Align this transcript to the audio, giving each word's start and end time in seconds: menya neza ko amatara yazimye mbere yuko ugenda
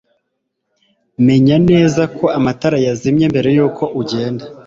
menya 1.25 1.55
neza 1.69 2.01
ko 2.17 2.25
amatara 2.37 2.77
yazimye 2.87 3.25
mbere 3.33 3.47
yuko 3.55 3.83
ugenda 4.01 4.43